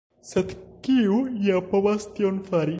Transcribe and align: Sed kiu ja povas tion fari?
Sed 0.29 0.55
kiu 0.87 1.19
ja 1.49 1.63
povas 1.75 2.09
tion 2.17 2.45
fari? 2.51 2.69